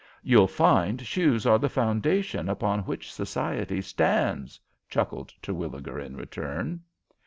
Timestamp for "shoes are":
0.99-1.59